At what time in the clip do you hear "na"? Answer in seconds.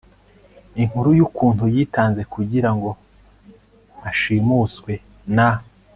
5.35-5.49